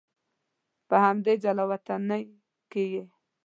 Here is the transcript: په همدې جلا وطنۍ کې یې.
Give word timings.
په 0.87 0.95
همدې 1.05 1.33
جلا 1.43 1.63
وطنۍ 1.71 2.23
کې 2.71 2.83
یې. 2.93 3.03